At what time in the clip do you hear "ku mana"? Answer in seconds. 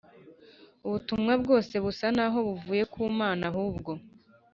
2.93-3.43